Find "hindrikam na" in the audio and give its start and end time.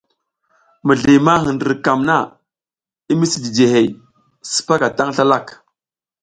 1.43-2.17